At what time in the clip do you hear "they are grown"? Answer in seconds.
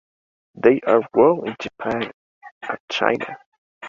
0.55-1.47